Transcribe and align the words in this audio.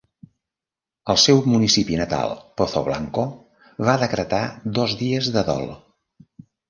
El 1.13 1.17
seu 1.23 1.41
municipi 1.51 1.99
natal, 2.01 2.33
Pozoblanco, 2.61 3.25
va 3.89 3.99
decretar 4.05 4.43
dos 4.79 4.97
dies 5.03 5.31
de 5.37 5.45
dol. 5.51 5.69